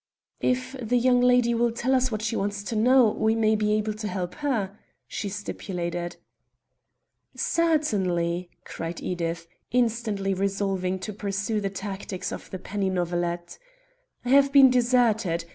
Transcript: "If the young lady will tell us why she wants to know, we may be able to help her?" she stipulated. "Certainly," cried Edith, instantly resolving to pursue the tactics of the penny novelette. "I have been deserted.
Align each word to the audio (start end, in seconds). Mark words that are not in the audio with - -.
"If 0.39 0.75
the 0.81 0.97
young 0.97 1.21
lady 1.21 1.53
will 1.53 1.71
tell 1.71 1.93
us 1.93 2.11
why 2.11 2.17
she 2.17 2.35
wants 2.35 2.63
to 2.63 2.75
know, 2.75 3.11
we 3.11 3.35
may 3.35 3.55
be 3.55 3.73
able 3.73 3.93
to 3.93 4.07
help 4.07 4.33
her?" 4.41 4.75
she 5.07 5.29
stipulated. 5.29 6.15
"Certainly," 7.35 8.49
cried 8.65 8.99
Edith, 8.99 9.45
instantly 9.69 10.33
resolving 10.33 10.97
to 11.01 11.13
pursue 11.13 11.61
the 11.61 11.69
tactics 11.69 12.31
of 12.31 12.49
the 12.49 12.57
penny 12.57 12.89
novelette. 12.89 13.59
"I 14.25 14.29
have 14.29 14.51
been 14.51 14.71
deserted. 14.71 15.45